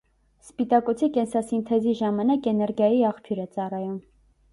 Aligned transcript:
Սպիտակուցի 0.43 1.09
կենսասինթեզի 1.17 1.93
ժամանակ 1.99 2.47
էներգայի 2.53 3.05
աղբյուր 3.11 3.43
է 3.45 3.47
ծառայում։ 3.59 4.01